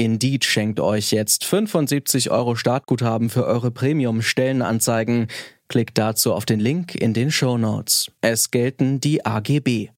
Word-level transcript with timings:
Indeed 0.00 0.46
schenkt 0.46 0.80
euch 0.80 1.10
jetzt 1.10 1.44
75 1.44 2.30
Euro 2.30 2.54
Startguthaben 2.54 3.28
für 3.28 3.44
eure 3.44 3.70
Premium-Stellenanzeigen. 3.70 5.26
Klickt 5.68 5.98
dazu 5.98 6.32
auf 6.32 6.46
den 6.46 6.58
Link 6.58 6.94
in 6.94 7.12
den 7.12 7.30
Show 7.30 7.58
Notes. 7.58 8.10
Es 8.22 8.50
gelten 8.50 9.00
die 9.00 9.26
AGB 9.26 9.90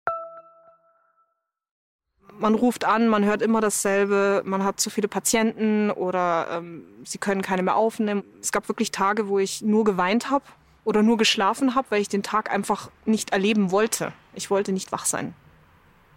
man 2.38 2.56
ruft 2.56 2.84
an, 2.84 3.06
man 3.06 3.24
hört 3.24 3.40
immer 3.40 3.60
dasselbe, 3.60 4.42
man 4.44 4.64
hat 4.64 4.80
zu 4.80 4.90
viele 4.90 5.06
Patienten 5.06 5.92
oder 5.92 6.48
ähm, 6.50 6.82
sie 7.04 7.18
können 7.18 7.40
keine 7.40 7.62
mehr 7.62 7.76
aufnehmen. 7.76 8.24
Es 8.40 8.50
gab 8.50 8.68
wirklich 8.68 8.90
Tage, 8.90 9.28
wo 9.28 9.38
ich 9.38 9.62
nur 9.62 9.84
geweint 9.84 10.28
habe 10.28 10.44
oder 10.84 11.04
nur 11.04 11.18
geschlafen 11.18 11.76
habe, 11.76 11.86
weil 11.92 12.02
ich 12.02 12.08
den 12.08 12.24
Tag 12.24 12.50
einfach 12.50 12.90
nicht 13.04 13.30
erleben 13.30 13.70
wollte. 13.70 14.12
Ich 14.34 14.50
wollte 14.50 14.72
nicht 14.72 14.90
wach 14.90 15.04
sein, 15.04 15.34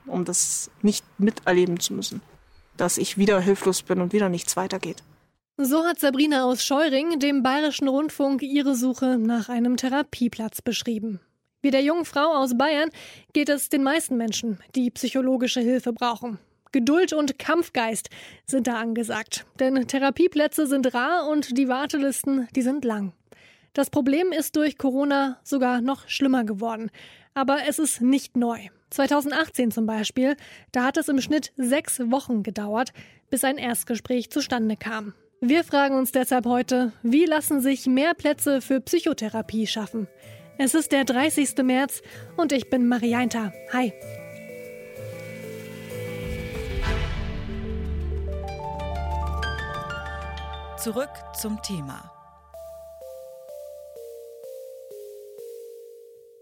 um 0.07 0.25
das 0.25 0.71
nicht 0.81 1.05
miterleben 1.19 1.79
zu 1.79 1.93
müssen, 1.93 2.21
dass 2.77 2.97
ich 2.97 3.17
wieder 3.17 3.39
hilflos 3.39 3.81
bin 3.81 4.01
und 4.01 4.13
wieder 4.13 4.29
nichts 4.29 4.57
weitergeht. 4.57 5.03
So 5.57 5.85
hat 5.85 5.99
Sabrina 5.99 6.43
aus 6.43 6.63
Scheuring 6.63 7.19
dem 7.19 7.41
Bayerischen 7.41 7.87
Rundfunk 7.87 8.43
ihre 8.43 8.75
Suche 8.75 9.17
nach 9.17 9.47
einem 9.47 9.77
Therapieplatz 9.77 10.61
beschrieben. 10.61 11.21
Wie 11.61 11.71
der 11.71 11.81
jungen 11.81 12.05
Frau 12.05 12.35
aus 12.35 12.57
Bayern 12.57 12.89
geht 13.33 13.49
es 13.49 13.69
den 13.69 13.81
meisten 13.81 14.17
Menschen, 14.17 14.59
die 14.75 14.91
psychologische 14.91 15.61
Hilfe 15.61 15.93
brauchen. 15.93 16.39
Geduld 16.73 17.13
und 17.13 17.39
Kampfgeist 17.39 18.09
sind 18.45 18.67
da 18.67 18.75
angesagt. 18.75 19.45
Denn 19.59 19.87
Therapieplätze 19.87 20.67
sind 20.67 20.93
rar 20.93 21.29
und 21.29 21.57
die 21.57 21.69
Wartelisten, 21.69 22.49
die 22.53 22.61
sind 22.61 22.83
lang. 22.83 23.13
Das 23.71 23.89
Problem 23.89 24.33
ist 24.33 24.57
durch 24.57 24.77
Corona 24.77 25.39
sogar 25.43 25.79
noch 25.79 26.07
schlimmer 26.09 26.43
geworden. 26.43 26.91
Aber 27.35 27.59
es 27.67 27.79
ist 27.79 28.01
nicht 28.01 28.37
neu. 28.37 28.57
2018 28.91 29.69
zum 29.69 29.85
Beispiel, 29.85 30.37
da 30.71 30.85
hat 30.85 30.95
es 30.95 31.09
im 31.09 31.19
Schnitt 31.19 31.51
sechs 31.57 31.99
Wochen 31.99 32.43
gedauert, 32.43 32.93
bis 33.29 33.43
ein 33.43 33.57
Erstgespräch 33.57 34.31
zustande 34.31 34.77
kam. 34.77 35.13
Wir 35.41 35.65
fragen 35.65 35.97
uns 35.97 36.13
deshalb 36.13 36.45
heute, 36.45 36.93
wie 37.03 37.25
lassen 37.25 37.59
sich 37.59 37.87
mehr 37.87 38.13
Plätze 38.13 38.61
für 38.61 38.79
Psychotherapie 38.79 39.67
schaffen? 39.67 40.07
Es 40.57 40.73
ist 40.73 40.93
der 40.93 41.03
30. 41.03 41.57
März 41.63 42.01
und 42.37 42.53
ich 42.53 42.69
bin 42.69 42.87
Marianta. 42.87 43.51
Hi. 43.73 43.91
Zurück 50.77 51.09
zum 51.33 51.61
Thema. 51.61 52.14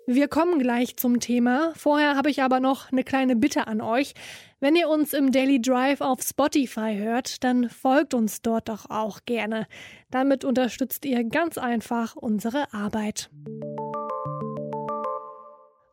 Wir 0.06 0.28
kommen 0.28 0.60
gleich 0.60 0.98
zum 0.98 1.22
Thema. 1.22 1.72
Vorher 1.78 2.18
habe 2.18 2.30
ich 2.30 2.44
aber 2.44 2.60
noch 2.60 2.92
eine 2.92 3.06
kleine 3.06 3.38
Bitte 3.38 3.68
an 3.68 3.80
euch. 3.80 4.14
Wenn 4.60 4.76
ihr 4.76 4.90
uns 4.90 5.14
im 5.14 5.32
Daily 5.32 5.62
Drive 5.62 6.02
auf 6.02 6.22
Spotify 6.22 6.98
hört, 6.98 7.42
dann 7.46 7.70
folgt 7.70 8.14
uns 8.14 8.42
dort 8.42 8.68
doch 8.68 8.90
auch 8.90 9.22
gerne. 9.26 9.66
Damit 10.12 10.44
unterstützt 10.44 11.06
ihr 11.06 11.24
ganz 11.24 11.58
einfach 11.58 12.18
unsere 12.18 12.74
Arbeit. 12.74 13.30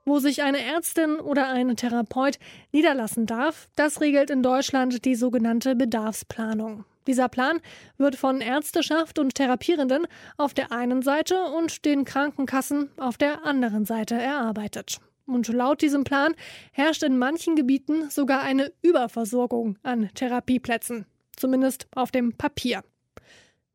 Wo 0.05 0.19
sich 0.19 0.43
eine 0.43 0.61
Ärztin 0.61 1.21
oder 1.21 1.47
ein 1.49 1.77
Therapeut 1.77 2.41
niederlassen 2.73 3.27
darf, 3.27 3.69
das 3.77 4.01
regelt 4.01 4.31
in 4.31 4.43
Deutschland 4.43 5.05
die 5.05 5.15
sogenannte 5.15 5.77
Bedarfsplanung. 5.77 6.85
Dieser 7.07 7.29
Plan 7.29 7.61
wird 7.97 8.17
von 8.17 8.41
Ärzteschaft 8.41 9.19
und 9.19 9.35
Therapierenden 9.35 10.07
auf 10.37 10.55
der 10.55 10.71
einen 10.73 11.03
Seite 11.03 11.45
und 11.45 11.85
den 11.85 12.05
Krankenkassen 12.05 12.91
auf 12.99 13.17
der 13.17 13.45
anderen 13.45 13.85
Seite 13.87 14.15
erarbeitet. 14.15 15.01
Und 15.27 15.49
laut 15.49 15.81
diesem 15.81 16.05
Plan 16.05 16.35
herrscht 16.73 17.03
in 17.03 17.17
manchen 17.17 17.57
Gebieten 17.57 18.11
sogar 18.11 18.43
eine 18.43 18.73
Überversorgung 18.83 19.79
an 19.83 20.11
Therapieplätzen, 20.15 21.07
zumindest 21.37 21.87
auf 21.95 22.11
dem 22.11 22.37
Papier. 22.37 22.83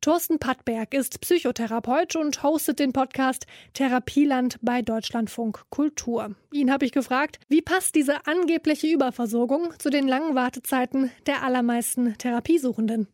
Thorsten 0.01 0.37
Pattberg 0.37 0.93
ist 0.93 1.19
Psychotherapeut 1.21 2.15
und 2.15 2.43
hostet 2.43 2.79
den 2.79 2.93
Podcast 2.93 3.47
Therapieland 3.73 4.57
bei 4.61 4.81
Deutschlandfunk 4.81 5.61
Kultur. 5.69 6.35
Ihn 6.51 6.71
habe 6.71 6.85
ich 6.85 6.91
gefragt, 6.91 7.39
wie 7.47 7.61
passt 7.61 7.95
diese 7.95 8.27
angebliche 8.27 8.87
Überversorgung 8.87 9.73
zu 9.79 9.89
den 9.89 10.07
langen 10.07 10.35
Wartezeiten 10.35 11.09
der 11.25 11.43
allermeisten 11.43 12.17
Therapiesuchenden? 12.17 13.07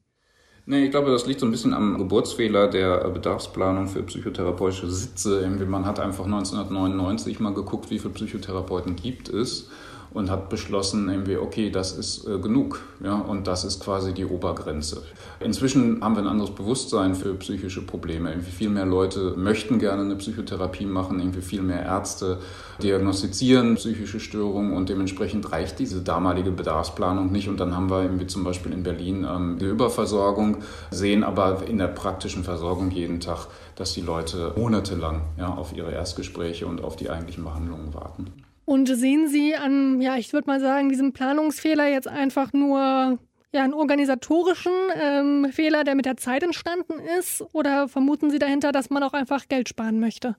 Nee, 0.66 0.86
ich 0.86 0.92
glaube, 0.92 1.12
das 1.12 1.26
liegt 1.26 1.40
so 1.40 1.46
ein 1.46 1.52
bisschen 1.52 1.74
am 1.74 1.98
Geburtsfehler 1.98 2.68
der 2.68 3.10
Bedarfsplanung 3.10 3.88
für 3.88 4.04
psychotherapeutische 4.04 4.90
Sitze. 4.92 5.50
Man 5.68 5.86
hat 5.86 6.00
einfach 6.00 6.26
1999 6.26 7.40
mal 7.40 7.54
geguckt, 7.54 7.90
wie 7.90 8.00
viele 8.00 8.14
Psychotherapeuten 8.14 8.96
gibt 8.96 9.30
es 9.30 9.70
und 10.14 10.30
hat 10.30 10.50
beschlossen, 10.50 11.10
irgendwie, 11.10 11.38
okay, 11.38 11.70
das 11.70 11.98
ist 11.98 12.28
äh, 12.28 12.38
genug. 12.40 12.82
Ja, 13.04 13.16
und 13.16 13.48
das 13.48 13.64
ist 13.64 13.84
quasi 13.84 14.14
die 14.14 14.26
Obergrenze. 14.26 15.04
Inzwischen 15.40 16.04
haben 16.04 16.16
wir 16.16 16.22
ein 16.22 16.28
anderes 16.28 16.52
Bewusstsein 16.52 17.16
für 17.16 17.34
psychische 17.36 17.82
Probleme. 17.82 18.30
Irgendwie 18.30 18.52
viel 18.52 18.70
mehr 18.70 18.86
Leute 18.86 19.34
möchten 19.38 19.80
gerne 19.80 20.04
eine 20.04 20.16
Psychotherapie 20.16 20.86
machen, 20.86 21.20
irgendwie 21.20 21.42
viel 21.42 21.62
mehr 21.62 21.84
Ärzte 21.84 22.40
diagnostizieren 22.82 23.76
psychische 23.76 24.20
Störungen 24.20 24.74
und 24.74 24.90
dementsprechend 24.90 25.52
reicht 25.52 25.80
diese 25.80 26.02
damalige 26.02 26.52
Bedarfsplanung 26.52 27.32
nicht. 27.32 27.48
Und 27.48 27.60
dann 27.60 27.76
haben 27.76 27.90
wir 27.90 28.04
irgendwie 28.04 28.28
zum 28.28 28.44
Beispiel 28.44 28.74
in 28.74 28.84
Berlin 28.84 29.26
ähm, 29.30 29.58
die 29.60 29.66
Überversorgung, 29.66 30.58
sehen 30.90 31.24
aber 31.24 31.64
in 31.68 31.78
der 31.78 31.88
praktischen 31.88 32.44
Versorgung 32.44 32.92
jeden 32.92 33.20
Tag, 33.20 33.48
dass 33.76 33.94
die 33.94 34.02
Leute 34.02 34.54
monatelang 34.58 35.22
ja, 35.38 35.54
auf 35.54 35.76
ihre 35.76 35.92
Erstgespräche 35.92 36.68
und 36.68 36.84
auf 36.84 36.96
die 36.96 37.10
eigentlichen 37.10 37.44
Behandlungen 37.44 37.94
warten. 37.94 38.51
Und 38.72 38.86
sehen 38.86 39.28
Sie 39.28 39.54
an, 39.54 40.00
ja, 40.00 40.16
ich 40.16 40.32
würde 40.32 40.48
mal 40.48 40.62
sagen, 40.62 40.88
diesem 40.88 41.12
Planungsfehler 41.12 41.90
jetzt 41.90 42.08
einfach 42.08 42.54
nur 42.54 43.20
ja, 43.52 43.64
einen 43.66 43.74
organisatorischen 43.74 44.72
ähm, 44.96 45.50
Fehler, 45.52 45.84
der 45.84 45.96
mit 45.96 46.06
der 46.06 46.16
Zeit 46.16 46.42
entstanden 46.42 46.94
ist? 47.20 47.44
Oder 47.52 47.90
vermuten 47.90 48.32
Sie 48.32 48.40
dahinter, 48.40 48.72
dass 48.72 48.90
man 48.90 49.04
auch 49.04 49.12
einfach 49.12 49.50
Geld 49.50 49.68
sparen 49.68 50.00
möchte? 50.00 50.38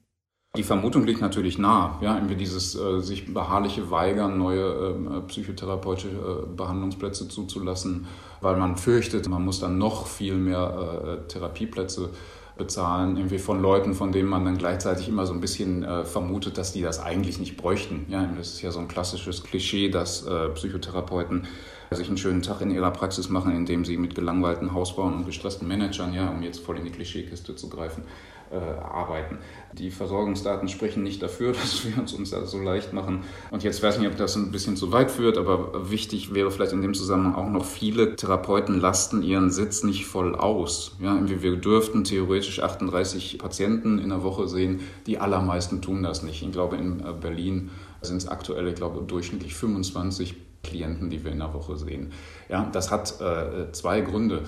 Die 0.56 0.62
Vermutung 0.62 1.04
liegt 1.04 1.20
natürlich 1.20 1.58
nah, 1.58 1.98
ja, 2.00 2.14
irgendwie 2.14 2.36
dieses 2.36 2.74
äh, 2.74 3.00
sich 3.00 3.34
beharrliche 3.34 3.90
Weigern, 3.90 4.38
neue 4.38 4.94
ähm, 4.96 5.12
äh, 5.12 5.20
psychotherapeutische 5.28 6.08
äh, 6.08 6.56
Behandlungsplätze 6.56 7.28
zuzulassen, 7.28 8.06
weil 8.40 8.56
man 8.56 8.78
fürchtet, 8.78 9.28
man 9.28 9.44
muss 9.44 9.60
dann 9.60 9.76
noch 9.76 10.06
viel 10.06 10.36
mehr 10.36 11.20
äh, 11.20 11.28
Therapieplätze 11.28 12.08
bezahlen, 12.56 13.16
irgendwie 13.16 13.38
von 13.38 13.60
Leuten, 13.60 13.94
von 13.94 14.12
denen 14.12 14.28
man 14.28 14.44
dann 14.44 14.58
gleichzeitig 14.58 15.08
immer 15.08 15.26
so 15.26 15.32
ein 15.32 15.40
bisschen 15.40 15.84
äh, 15.84 16.04
vermutet, 16.04 16.58
dass 16.58 16.72
die 16.72 16.82
das 16.82 17.00
eigentlich 17.00 17.38
nicht 17.38 17.56
bräuchten. 17.56 18.06
Ja, 18.08 18.24
das 18.36 18.54
ist 18.54 18.62
ja 18.62 18.70
so 18.70 18.78
ein 18.78 18.88
klassisches 18.88 19.42
Klischee, 19.42 19.88
dass 19.88 20.26
äh, 20.26 20.48
Psychotherapeuten 20.50 21.46
sich 21.94 22.08
einen 22.08 22.18
schönen 22.18 22.42
Tag 22.42 22.60
in 22.60 22.70
ihrer 22.70 22.90
Praxis 22.90 23.28
machen, 23.28 23.54
indem 23.54 23.84
sie 23.84 23.96
mit 23.96 24.14
gelangweilten 24.14 24.72
Hausbauen 24.72 25.14
und 25.14 25.26
gestressten 25.26 25.68
Managern, 25.68 26.12
ja, 26.14 26.30
um 26.30 26.42
jetzt 26.42 26.60
voll 26.60 26.78
in 26.78 26.84
die 26.84 26.90
Klischeekiste 26.90 27.56
zu 27.56 27.68
greifen, 27.68 28.04
äh, 28.52 28.56
arbeiten. 28.56 29.38
Die 29.72 29.90
Versorgungsdaten 29.90 30.68
sprechen 30.68 31.02
nicht 31.02 31.22
dafür, 31.22 31.52
dass 31.52 31.86
wir 31.86 31.98
uns, 31.98 32.12
uns 32.12 32.30
das 32.30 32.50
so 32.50 32.60
leicht 32.60 32.92
machen. 32.92 33.24
Und 33.50 33.62
jetzt 33.62 33.82
weiß 33.82 33.94
ich 33.94 34.00
nicht, 34.02 34.10
ob 34.10 34.16
das 34.16 34.36
ein 34.36 34.52
bisschen 34.52 34.76
zu 34.76 34.92
weit 34.92 35.10
führt, 35.10 35.38
aber 35.38 35.90
wichtig 35.90 36.34
wäre 36.34 36.50
vielleicht 36.50 36.72
in 36.72 36.82
dem 36.82 36.94
Zusammenhang 36.94 37.34
auch 37.34 37.48
noch, 37.48 37.64
viele 37.64 38.16
Therapeuten 38.16 38.80
lasten 38.80 39.22
ihren 39.22 39.50
Sitz 39.50 39.82
nicht 39.82 40.06
voll 40.06 40.34
aus. 40.34 40.96
Ja, 41.00 41.18
wir 41.24 41.56
dürften 41.56 42.04
theoretisch 42.04 42.62
38 42.62 43.38
Patienten 43.38 43.98
in 43.98 44.10
der 44.10 44.22
Woche 44.22 44.48
sehen. 44.48 44.80
Die 45.06 45.18
allermeisten 45.18 45.80
tun 45.80 46.02
das 46.02 46.22
nicht. 46.22 46.42
Ich 46.42 46.52
glaube, 46.52 46.76
in 46.76 47.00
äh, 47.00 47.12
Berlin 47.18 47.70
sind 48.02 48.18
es 48.18 48.28
aktuell, 48.28 48.68
ich 48.68 48.74
glaube, 48.74 49.02
durchschnittlich 49.02 49.54
25 49.54 50.34
Klienten, 50.62 51.10
die 51.10 51.24
wir 51.24 51.32
in 51.32 51.38
der 51.38 51.52
Woche 51.54 51.76
sehen. 51.76 52.12
Ja, 52.48 52.68
das 52.72 52.90
hat 52.90 53.20
äh, 53.20 53.72
zwei 53.72 54.00
Gründe. 54.00 54.42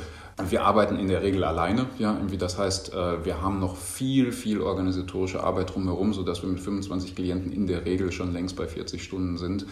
Wir 0.48 0.64
arbeiten 0.64 0.96
in 0.98 1.08
der 1.08 1.22
Regel 1.22 1.44
alleine, 1.44 1.86
ja, 1.98 2.14
irgendwie 2.14 2.38
das 2.38 2.58
heißt, 2.58 2.92
äh, 2.92 3.24
wir 3.24 3.40
haben 3.40 3.60
noch 3.60 3.76
viel, 3.76 4.32
viel 4.32 4.60
organisatorische 4.60 5.44
Arbeit 5.44 5.74
drumherum, 5.74 6.12
sodass 6.12 6.42
wir 6.42 6.48
mit 6.48 6.60
25 6.60 7.14
Klienten 7.14 7.52
in 7.52 7.66
der 7.66 7.84
Regel 7.84 8.10
schon 8.10 8.32
längst 8.32 8.56
bei 8.56 8.66
40 8.66 9.02
Stunden 9.02 9.38
sind. 9.38 9.66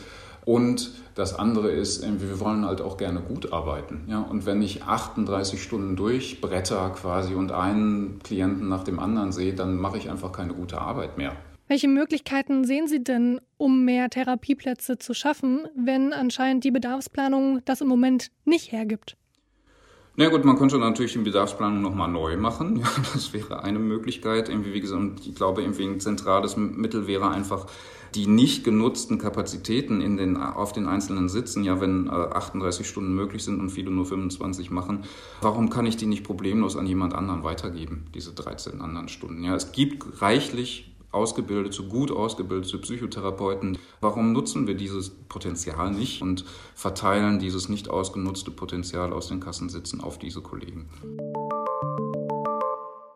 Und 0.44 0.90
das 1.14 1.38
andere 1.38 1.70
ist, 1.70 2.02
wir 2.02 2.40
wollen 2.40 2.64
halt 2.64 2.80
auch 2.80 2.96
gerne 2.96 3.20
gut 3.20 3.52
arbeiten. 3.52 4.02
Ja? 4.08 4.22
Und 4.22 4.44
wenn 4.44 4.60
ich 4.60 4.82
38 4.82 5.62
Stunden 5.62 5.94
durchbretter 5.94 6.90
quasi 6.90 7.34
und 7.34 7.52
einen 7.52 8.18
Klienten 8.24 8.68
nach 8.68 8.82
dem 8.82 8.98
anderen 8.98 9.30
sehe, 9.30 9.54
dann 9.54 9.76
mache 9.76 9.98
ich 9.98 10.10
einfach 10.10 10.32
keine 10.32 10.54
gute 10.54 10.80
Arbeit 10.80 11.16
mehr. 11.16 11.36
Welche 11.72 11.88
Möglichkeiten 11.88 12.66
sehen 12.66 12.86
Sie 12.86 13.02
denn, 13.02 13.40
um 13.56 13.86
mehr 13.86 14.10
Therapieplätze 14.10 14.98
zu 14.98 15.14
schaffen, 15.14 15.66
wenn 15.74 16.12
anscheinend 16.12 16.64
die 16.64 16.70
Bedarfsplanung 16.70 17.62
das 17.64 17.80
im 17.80 17.88
Moment 17.88 18.30
nicht 18.44 18.72
hergibt? 18.72 19.16
Na 20.16 20.28
gut, 20.28 20.44
man 20.44 20.58
könnte 20.58 20.76
natürlich 20.76 21.14
die 21.14 21.20
Bedarfsplanung 21.20 21.80
nochmal 21.80 22.10
neu 22.10 22.36
machen. 22.36 22.76
Ja, 22.80 22.88
das 23.14 23.32
wäre 23.32 23.64
eine 23.64 23.78
Möglichkeit. 23.78 24.50
Irgendwie, 24.50 24.74
wie 24.74 24.82
gesagt, 24.82 25.26
ich 25.26 25.34
glaube, 25.34 25.62
irgendwie 25.62 25.84
ein 25.84 25.98
zentrales 25.98 26.58
Mittel 26.58 27.06
wäre 27.06 27.30
einfach, 27.30 27.66
die 28.14 28.26
nicht 28.26 28.64
genutzten 28.64 29.16
Kapazitäten 29.16 30.02
in 30.02 30.18
den, 30.18 30.36
auf 30.36 30.74
den 30.74 30.86
einzelnen 30.86 31.30
Sitzen, 31.30 31.64
ja, 31.64 31.80
wenn 31.80 32.08
äh, 32.08 32.10
38 32.10 32.86
Stunden 32.86 33.14
möglich 33.14 33.44
sind 33.44 33.60
und 33.60 33.70
viele 33.70 33.90
nur 33.90 34.04
25 34.04 34.70
machen, 34.70 35.04
warum 35.40 35.70
kann 35.70 35.86
ich 35.86 35.96
die 35.96 36.04
nicht 36.04 36.22
problemlos 36.22 36.76
an 36.76 36.86
jemand 36.86 37.14
anderen 37.14 37.42
weitergeben, 37.42 38.04
diese 38.14 38.34
13 38.34 38.82
anderen 38.82 39.08
Stunden? 39.08 39.42
Ja, 39.42 39.54
es 39.54 39.72
gibt 39.72 40.20
reichlich 40.20 40.91
ausgebildete, 41.12 41.84
gut 41.84 42.10
ausgebildete 42.10 42.78
Psychotherapeuten. 42.78 43.78
Warum 44.00 44.32
nutzen 44.32 44.66
wir 44.66 44.74
dieses 44.74 45.10
Potenzial 45.10 45.92
nicht 45.92 46.22
und 46.22 46.44
verteilen 46.74 47.38
dieses 47.38 47.68
nicht 47.68 47.88
ausgenutzte 47.88 48.50
Potenzial 48.50 49.12
aus 49.12 49.28
den 49.28 49.40
Kassensitzen 49.40 50.00
auf 50.00 50.18
diese 50.18 50.40
Kollegen? 50.40 50.88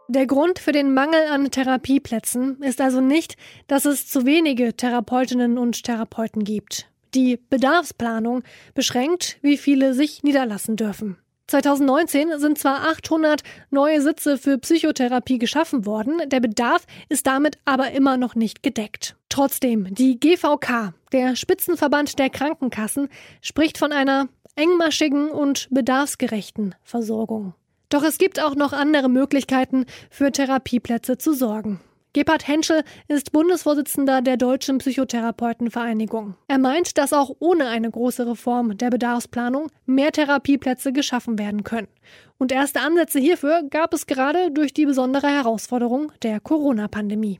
Der 0.09 0.27
Grund 0.27 0.59
für 0.61 0.73
den 0.73 0.95
Mangel 0.95 1.27
an 1.31 1.51
Therapieplätzen 1.51 2.63
ist 2.63 2.81
also 2.81 3.01
nicht, 3.01 3.37
dass 3.67 3.85
es 3.85 4.07
zu 4.07 4.25
wenige 4.25 4.75
Therapeutinnen 4.75 5.59
und 5.59 5.83
Therapeuten 5.83 6.45
gibt. 6.45 6.89
Die 7.15 7.37
Bedarfsplanung 7.37 8.43
beschränkt, 8.75 9.39
wie 9.43 9.57
viele 9.57 9.95
sich 9.95 10.23
niederlassen 10.23 10.77
dürfen. 10.77 11.19
2019 11.49 12.39
sind 12.39 12.59
zwar 12.59 12.89
800 12.89 13.43
neue 13.71 14.03
Sitze 14.03 14.37
für 14.37 14.59
Psychotherapie 14.59 15.39
geschaffen 15.39 15.87
worden, 15.87 16.21
der 16.27 16.41
Bedarf 16.41 16.87
ist 17.09 17.27
damit 17.27 17.59
aber 17.65 17.93
immer 17.93 18.17
noch 18.17 18.35
nicht 18.35 18.65
gedeckt. 18.65 19.17
Trotzdem, 19.29 19.95
die 19.95 20.19
GVK, 20.19 20.95
der 21.13 21.37
Spitzenverband 21.37 22.19
der 22.19 22.31
Krankenkassen, 22.31 23.09
spricht 23.43 23.79
von 23.79 23.93
einer 23.93 24.29
engmaschigen 24.57 25.31
und 25.31 25.69
bedarfsgerechten 25.71 26.75
Versorgung. 26.83 27.55
Doch 27.91 28.03
es 28.03 28.19
gibt 28.19 28.43
auch 28.43 28.57
noch 28.57 28.73
andere 28.73 29.09
Möglichkeiten, 29.09 29.87
für 30.11 30.33
Therapieplätze 30.33 31.19
zu 31.19 31.33
sorgen. 31.33 31.81
Gebhard 32.17 32.49
Henschel 32.49 32.83
ist 33.09 33.33
Bundesvorsitzender 33.33 34.23
der 34.23 34.39
Deutschen 34.39 34.79
Psychotherapeutenvereinigung. 34.79 36.35
Er 36.49 36.57
meint, 36.57 36.97
dass 36.97 37.13
auch 37.13 37.31
ohne 37.41 37.69
eine 37.69 37.91
große 37.91 38.27
Reform 38.27 38.79
der 38.79 38.89
Bedarfsplanung 38.89 39.71
mehr 39.85 40.13
Therapieplätze 40.13 40.95
geschaffen 40.95 41.39
werden 41.39 41.63
können. 41.63 41.89
Und 42.39 42.53
erste 42.53 42.81
Ansätze 42.81 43.19
hierfür 43.19 43.65
gab 43.69 43.93
es 43.93 44.07
gerade 44.07 44.51
durch 44.51 44.73
die 44.73 44.87
besondere 44.87 45.27
Herausforderung 45.27 46.11
der 46.23 46.41
Corona-Pandemie. 46.41 47.39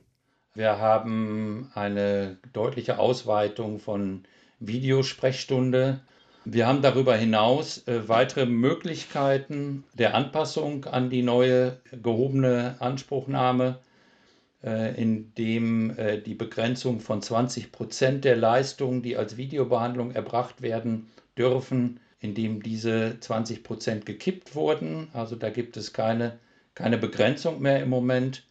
Wir 0.53 0.77
haben 0.77 1.71
eine 1.73 2.37
deutliche 2.53 2.99
Ausweitung 2.99 3.79
von 3.79 4.25
Videosprechstunde. 4.59 6.01
Wir 6.45 6.67
haben 6.67 6.83
darüber 6.83 7.15
hinaus 7.15 7.87
äh, 7.87 8.07
weitere 8.07 8.45
Möglichkeiten 8.45 9.85
der 9.95 10.13
Anpassung 10.13 10.85
an 10.85 11.09
die 11.09 11.23
neue 11.23 11.81
gehobene 11.91 12.75
Anspruchnahme 12.77 13.79
in 14.67 15.33
dem 15.35 15.97
äh, 15.97 16.19
die 16.19 16.35
Begrenzung 16.35 16.99
von 16.99 17.21
20 17.21 17.71
Prozent 17.71 18.25
der 18.25 18.35
Leistungen, 18.35 19.01
die 19.01 19.17
als 19.17 19.37
Videobehandlung 19.37 20.11
erbracht 20.11 20.61
werden 20.61 21.07
dürfen, 21.37 21.99
in 22.19 22.33
dem 22.33 22.61
diese 22.63 23.19
20 23.19 23.63
Prozent 23.63 24.05
gekippt 24.05 24.55
wurden. 24.55 25.09
Also 25.13 25.35
da 25.35 25.49
gibt 25.49 25.77
es 25.77 25.93
keine, 25.93 26.39
keine 26.75 26.97
Begrenzung 26.97 27.61
mehr 27.61 27.81
im 27.81 27.89
Moment. 27.89 28.43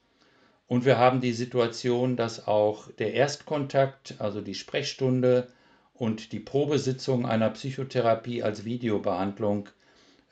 Und 0.69 0.85
wir 0.85 0.99
haben 0.99 1.21
die 1.21 1.33
Situation, 1.33 2.17
dass 2.17 2.47
auch 2.47 2.91
der 2.93 3.15
Erstkontakt, 3.15 4.17
also 4.19 4.41
die 4.41 4.55
Sprechstunde 4.55 5.49
und 5.95 6.33
die 6.33 6.41
Probesitzung 6.41 7.27
einer 7.27 7.51
Psychotherapie 7.51 8.43
als 8.43 8.65
Videobehandlung 8.65 9.69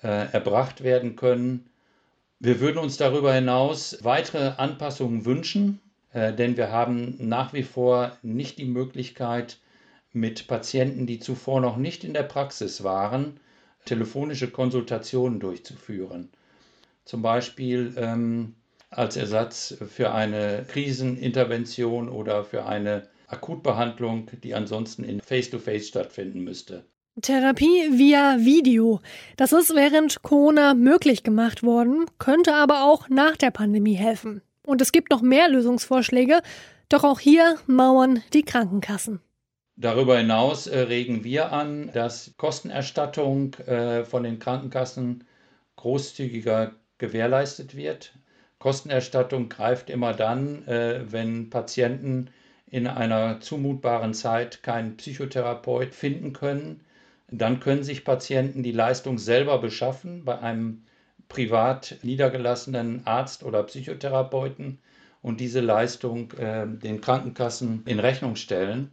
äh, 0.03 0.33
erbracht 0.33 0.83
werden 0.83 1.17
können. 1.17 1.67
Wir 2.41 2.61
würden 2.61 2.79
uns 2.79 2.97
darüber 2.97 3.33
hinaus 3.33 3.99
weitere 4.03 4.55
Anpassungen 4.57 5.25
wünschen, 5.25 5.81
äh, 6.13 6.33
denn 6.33 6.57
wir 6.57 6.71
haben 6.71 7.17
nach 7.19 7.53
wie 7.53 7.63
vor 7.63 8.17
nicht 8.23 8.59
die 8.59 8.65
Möglichkeit, 8.65 9.59
mit 10.13 10.47
Patienten, 10.47 11.07
die 11.07 11.19
zuvor 11.19 11.61
noch 11.61 11.77
nicht 11.77 12.05
in 12.05 12.15
der 12.15 12.23
Praxis 12.23 12.85
waren, 12.85 13.41
telefonische 13.85 14.49
Konsultationen 14.49 15.41
durchzuführen. 15.41 16.31
Zum 17.05 17.21
Beispiel 17.21 17.93
ähm, 17.97 18.55
als 18.91 19.17
Ersatz 19.17 19.77
für 19.89 20.13
eine 20.13 20.65
Krisenintervention 20.69 22.09
oder 22.09 22.45
für 22.45 22.65
eine 22.65 23.09
Akutbehandlung, 23.27 24.31
die 24.43 24.55
ansonsten 24.55 25.03
in 25.03 25.21
Face-to-Face 25.21 25.83
-face 25.83 25.89
stattfinden 25.89 26.45
müsste. 26.45 26.85
Therapie 27.23 27.91
via 27.93 28.39
Video. 28.41 29.01
Das 29.37 29.53
ist 29.53 29.73
während 29.77 30.23
Corona 30.23 30.75
möglich 30.75 31.23
gemacht 31.23 31.63
worden, 31.63 32.07
könnte 32.19 32.53
aber 32.55 32.83
auch 32.83 33.09
nach 33.09 33.37
der 33.37 33.53
Pandemie 33.53 33.95
helfen. 33.95 34.43
Und 34.67 34.83
es 34.83 34.91
gibt 34.91 35.13
noch 35.13 35.23
mehr 35.23 35.49
Lösungsvorschläge, 35.49 36.43
doch 36.89 37.05
auch 37.05 37.21
hier 37.21 37.57
mauern 37.69 38.25
die 38.33 38.43
Krankenkassen. 38.43 39.21
Darüber 39.77 40.19
hinaus 40.19 40.67
äh, 40.67 40.81
regen 40.81 41.23
wir 41.23 41.53
an, 41.53 41.89
dass 41.93 42.35
Kostenerstattung 42.37 43.55
äh, 43.67 44.05
von 44.05 44.25
den 44.25 44.41
Krankenkassen 44.41 45.23
großzügiger 45.77 46.73
gewährleistet 46.99 47.77
wird. 47.77 48.13
Kostenerstattung 48.59 49.49
greift 49.49 49.89
immer 49.89 50.15
dann, 50.15 50.67
äh, 50.67 51.05
wenn 51.13 51.49
Patienten 51.49 52.31
in 52.67 52.89
einer 52.89 53.39
zumutbaren 53.39 54.15
Zeit 54.15 54.65
keinen 54.65 54.97
Psychotherapeut 54.97 55.95
finden 55.95 56.33
können 56.33 56.84
dann 57.39 57.59
können 57.59 57.83
sich 57.83 58.05
Patienten 58.05 58.63
die 58.63 58.73
Leistung 58.73 59.19
selber 59.19 59.59
beschaffen 59.59 60.25
bei 60.25 60.39
einem 60.39 60.85
privat 61.29 61.97
niedergelassenen 62.03 63.07
Arzt 63.07 63.43
oder 63.43 63.63
Psychotherapeuten 63.65 64.79
und 65.23 65.41
diese 65.41 65.61
Leistung 65.61 66.31
äh, 66.33 66.67
den 66.67 67.01
Krankenkassen 67.01 67.83
in 67.87 67.99
Rechnung 67.99 68.37
stellen. 68.37 68.93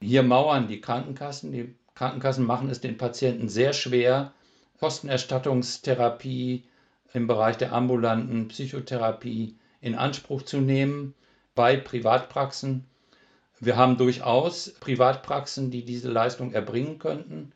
Hier 0.00 0.22
mauern 0.22 0.68
die 0.68 0.80
Krankenkassen. 0.80 1.52
Die 1.52 1.74
Krankenkassen 1.94 2.44
machen 2.44 2.68
es 2.68 2.80
den 2.80 2.98
Patienten 2.98 3.48
sehr 3.48 3.72
schwer, 3.72 4.32
Kostenerstattungstherapie 4.80 6.64
im 7.14 7.26
Bereich 7.26 7.56
der 7.56 7.72
ambulanten 7.72 8.48
Psychotherapie 8.48 9.56
in 9.80 9.94
Anspruch 9.94 10.42
zu 10.42 10.58
nehmen 10.58 11.14
bei 11.54 11.76
Privatpraxen. 11.76 12.84
Wir 13.60 13.76
haben 13.76 13.96
durchaus 13.96 14.74
Privatpraxen, 14.78 15.70
die 15.70 15.84
diese 15.84 16.10
Leistung 16.10 16.52
erbringen 16.52 16.98
könnten 16.98 17.52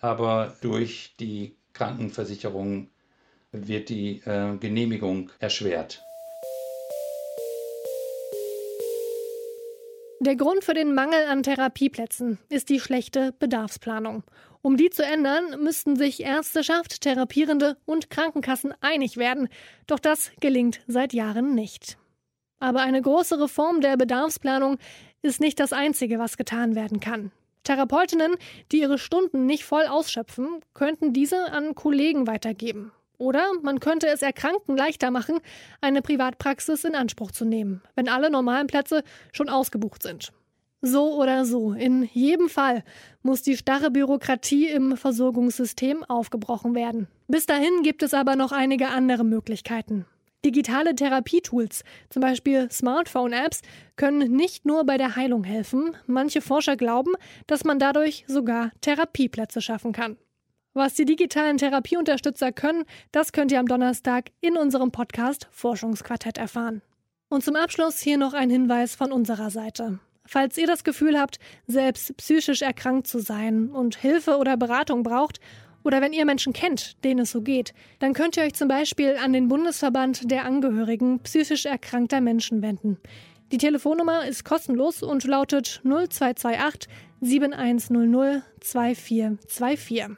aber 0.00 0.56
durch 0.60 1.14
die 1.18 1.56
Krankenversicherung 1.72 2.90
wird 3.52 3.88
die 3.88 4.20
äh, 4.24 4.56
Genehmigung 4.58 5.30
erschwert. 5.38 6.02
Der 10.20 10.34
Grund 10.34 10.64
für 10.64 10.74
den 10.74 10.94
Mangel 10.94 11.26
an 11.26 11.44
Therapieplätzen 11.44 12.38
ist 12.48 12.70
die 12.70 12.80
schlechte 12.80 13.32
Bedarfsplanung. 13.38 14.24
Um 14.62 14.76
die 14.76 14.90
zu 14.90 15.04
ändern, 15.04 15.62
müssten 15.62 15.94
sich 15.94 16.24
Ärzteschaft, 16.24 17.02
Therapierende 17.02 17.76
und 17.84 18.10
Krankenkassen 18.10 18.74
einig 18.80 19.16
werden. 19.16 19.48
Doch 19.86 20.00
das 20.00 20.32
gelingt 20.40 20.80
seit 20.88 21.12
Jahren 21.12 21.54
nicht. 21.54 21.98
Aber 22.58 22.80
eine 22.80 23.00
große 23.00 23.40
Reform 23.40 23.80
der 23.80 23.96
Bedarfsplanung 23.96 24.78
ist 25.22 25.40
nicht 25.40 25.60
das 25.60 25.72
Einzige, 25.72 26.18
was 26.18 26.36
getan 26.36 26.74
werden 26.74 26.98
kann. 26.98 27.30
Therapeutinnen, 27.68 28.34
die 28.72 28.80
ihre 28.80 28.96
Stunden 28.96 29.44
nicht 29.44 29.64
voll 29.64 29.84
ausschöpfen, 29.84 30.48
könnten 30.72 31.12
diese 31.12 31.52
an 31.52 31.74
Kollegen 31.74 32.26
weitergeben. 32.26 32.92
Oder 33.18 33.44
man 33.62 33.78
könnte 33.78 34.06
es 34.06 34.22
Erkrankten 34.22 34.74
leichter 34.74 35.10
machen, 35.10 35.40
eine 35.82 36.00
Privatpraxis 36.00 36.84
in 36.84 36.94
Anspruch 36.94 37.30
zu 37.30 37.44
nehmen, 37.44 37.82
wenn 37.94 38.08
alle 38.08 38.30
normalen 38.30 38.68
Plätze 38.68 39.02
schon 39.32 39.50
ausgebucht 39.50 40.02
sind. 40.02 40.32
So 40.80 41.20
oder 41.20 41.44
so, 41.44 41.72
in 41.72 42.04
jedem 42.04 42.48
Fall 42.48 42.84
muss 43.22 43.42
die 43.42 43.56
starre 43.56 43.90
Bürokratie 43.90 44.68
im 44.68 44.96
Versorgungssystem 44.96 46.04
aufgebrochen 46.04 46.74
werden. 46.74 47.08
Bis 47.26 47.44
dahin 47.44 47.82
gibt 47.82 48.02
es 48.02 48.14
aber 48.14 48.36
noch 48.36 48.52
einige 48.52 48.88
andere 48.88 49.24
Möglichkeiten. 49.24 50.06
Digitale 50.44 50.94
Therapietools, 50.94 51.82
zum 52.10 52.22
Beispiel 52.22 52.70
Smartphone-Apps, 52.70 53.62
können 53.96 54.30
nicht 54.30 54.64
nur 54.64 54.84
bei 54.84 54.96
der 54.96 55.16
Heilung 55.16 55.42
helfen. 55.42 55.96
Manche 56.06 56.40
Forscher 56.40 56.76
glauben, 56.76 57.14
dass 57.48 57.64
man 57.64 57.80
dadurch 57.80 58.24
sogar 58.28 58.70
Therapieplätze 58.80 59.60
schaffen 59.60 59.92
kann. 59.92 60.16
Was 60.74 60.94
die 60.94 61.04
digitalen 61.04 61.58
Therapieunterstützer 61.58 62.52
können, 62.52 62.84
das 63.10 63.32
könnt 63.32 63.50
ihr 63.50 63.58
am 63.58 63.66
Donnerstag 63.66 64.30
in 64.40 64.56
unserem 64.56 64.92
Podcast 64.92 65.48
Forschungsquartett 65.50 66.38
erfahren. 66.38 66.82
Und 67.28 67.42
zum 67.42 67.56
Abschluss 67.56 67.98
hier 67.98 68.16
noch 68.16 68.32
ein 68.32 68.48
Hinweis 68.48 68.94
von 68.94 69.10
unserer 69.10 69.50
Seite. 69.50 69.98
Falls 70.24 70.56
ihr 70.56 70.68
das 70.68 70.84
Gefühl 70.84 71.18
habt, 71.18 71.40
selbst 71.66 72.16
psychisch 72.18 72.62
erkrankt 72.62 73.08
zu 73.08 73.18
sein 73.18 73.70
und 73.70 73.96
Hilfe 73.96 74.36
oder 74.36 74.56
Beratung 74.56 75.02
braucht 75.02 75.40
oder 75.84 76.00
wenn 76.00 76.12
ihr 76.12 76.24
Menschen 76.24 76.52
kennt, 76.52 77.02
denen 77.04 77.20
es 77.20 77.30
so 77.30 77.40
geht, 77.40 77.72
dann 77.98 78.12
könnt 78.12 78.36
ihr 78.36 78.42
euch 78.42 78.54
zum 78.54 78.68
Beispiel 78.68 79.16
an 79.16 79.32
den 79.32 79.48
Bundesverband 79.48 80.30
der 80.30 80.44
Angehörigen 80.44 81.20
psychisch 81.20 81.66
erkrankter 81.66 82.20
Menschen 82.20 82.62
wenden. 82.62 82.98
Die 83.52 83.58
Telefonnummer 83.58 84.26
ist 84.26 84.44
kostenlos 84.44 85.02
und 85.02 85.24
lautet 85.24 85.80
0228 85.84 86.90
7100 87.20 88.42
2424. 88.60 90.16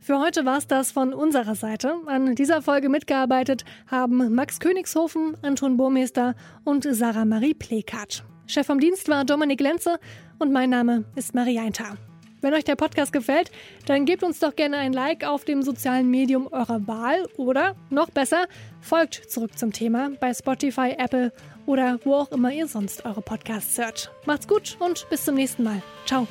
Für 0.00 0.20
heute 0.20 0.44
war 0.44 0.58
es 0.58 0.66
das 0.66 0.92
von 0.92 1.14
unserer 1.14 1.54
Seite. 1.54 1.94
An 2.04 2.34
dieser 2.34 2.60
Folge 2.60 2.90
mitgearbeitet 2.90 3.64
haben 3.86 4.34
Max 4.34 4.60
Königshofen, 4.60 5.34
Anton 5.40 5.78
Burmeister 5.78 6.34
und 6.64 6.86
Sarah 6.90 7.24
Marie 7.24 7.54
Plekat. 7.54 8.22
Chef 8.46 8.66
vom 8.66 8.78
Dienst 8.78 9.08
war 9.08 9.24
Dominik 9.24 9.62
Lenze 9.62 9.98
und 10.38 10.52
mein 10.52 10.68
Name 10.68 11.04
ist 11.16 11.34
Marie 11.34 11.58
Eintar. 11.58 11.96
Wenn 12.44 12.52
euch 12.52 12.64
der 12.64 12.76
Podcast 12.76 13.10
gefällt, 13.10 13.50
dann 13.86 14.04
gebt 14.04 14.22
uns 14.22 14.38
doch 14.38 14.54
gerne 14.54 14.76
ein 14.76 14.92
Like 14.92 15.24
auf 15.24 15.46
dem 15.46 15.62
sozialen 15.62 16.10
Medium 16.10 16.46
eurer 16.52 16.86
Wahl 16.86 17.26
oder 17.38 17.74
noch 17.88 18.10
besser, 18.10 18.48
folgt 18.82 19.14
zurück 19.14 19.56
zum 19.56 19.72
Thema 19.72 20.10
bei 20.20 20.34
Spotify, 20.34 20.94
Apple 20.98 21.32
oder 21.64 21.98
wo 22.04 22.16
auch 22.16 22.30
immer 22.32 22.52
ihr 22.52 22.66
sonst 22.66 23.06
eure 23.06 23.22
Podcasts 23.22 23.78
hört. 23.78 24.12
Macht's 24.26 24.46
gut 24.46 24.76
und 24.78 25.08
bis 25.08 25.24
zum 25.24 25.36
nächsten 25.36 25.62
Mal. 25.62 25.80
Ciao. 26.04 26.26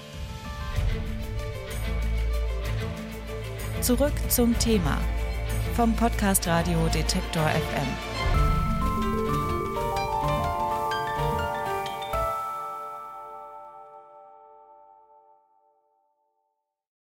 Zurück 3.81 4.13
zum 4.29 4.55
Thema 4.59 4.99
vom 5.75 5.95
Podcast 5.95 6.45
Radio 6.45 6.77
Detektor 6.93 7.49
FM. 7.49 8.12